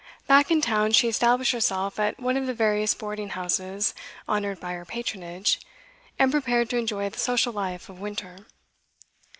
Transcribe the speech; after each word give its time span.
Back 0.25 0.49
in 0.49 0.61
town 0.61 0.93
she 0.93 1.07
established 1.07 1.51
herself 1.51 1.99
at 1.99 2.19
one 2.19 2.35
of 2.35 2.47
the 2.47 2.55
various 2.55 2.91
boarding 2.95 3.29
houses 3.29 3.93
honoured 4.27 4.59
by 4.59 4.73
her 4.73 4.83
patronage, 4.83 5.59
and 6.17 6.31
prepared 6.31 6.71
to 6.71 6.77
enjoy 6.77 7.07
the 7.11 7.19
social 7.19 7.53
life 7.53 7.87
of 7.87 7.99
winter. 7.99 8.47